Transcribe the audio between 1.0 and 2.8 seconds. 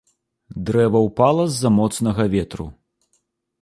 ўпала з-за моцнага ветру.